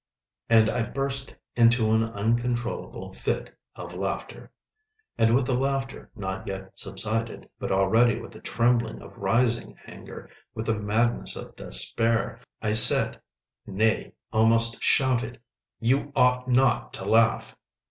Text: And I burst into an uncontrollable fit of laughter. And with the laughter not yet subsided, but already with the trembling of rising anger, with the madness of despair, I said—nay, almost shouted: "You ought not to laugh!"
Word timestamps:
And 0.49 0.67
I 0.67 0.81
burst 0.81 1.35
into 1.55 1.91
an 1.91 2.01
uncontrollable 2.01 3.13
fit 3.13 3.55
of 3.75 3.93
laughter. 3.93 4.49
And 5.15 5.35
with 5.35 5.45
the 5.45 5.53
laughter 5.53 6.09
not 6.15 6.47
yet 6.47 6.75
subsided, 6.79 7.47
but 7.59 7.71
already 7.71 8.19
with 8.19 8.31
the 8.31 8.39
trembling 8.39 8.99
of 9.03 9.15
rising 9.15 9.77
anger, 9.85 10.31
with 10.55 10.65
the 10.65 10.79
madness 10.79 11.35
of 11.35 11.55
despair, 11.55 12.39
I 12.63 12.73
said—nay, 12.73 14.13
almost 14.33 14.81
shouted: 14.81 15.39
"You 15.79 16.11
ought 16.15 16.47
not 16.47 16.93
to 16.93 17.05
laugh!" 17.05 17.55